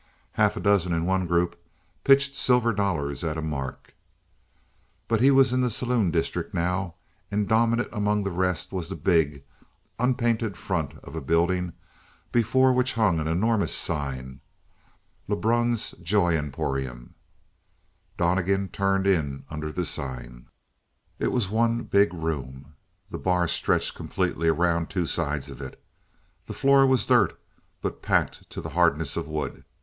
[0.31, 1.61] Half a dozen in one group
[2.03, 3.93] pitched silver dollars at a mark.
[5.07, 6.95] But he was in the saloon district now,
[7.29, 9.43] and dominant among the rest was the big,
[9.99, 11.73] unpainted front of a building
[12.31, 14.39] before which hung an enormous sign:
[15.27, 17.13] LEBRUN'S JOY EMPORIUM
[18.17, 20.47] Donnegan turned in under the sign.
[21.19, 22.73] It was one big room.
[23.11, 25.79] The bar stretched completely around two sides of it.
[26.47, 27.39] The floor was dirt,
[27.83, 29.63] but packed to the hardness of wood.